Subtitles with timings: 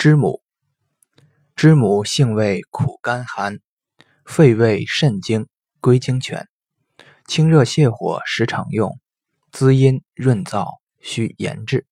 [0.00, 0.42] 知母。
[1.54, 3.60] 知母性味苦甘寒
[4.24, 5.46] 肺胃肾经
[5.78, 6.48] 归经泉
[7.26, 8.98] 清热泻火时常用
[9.52, 11.86] 滋阴润燥需研制。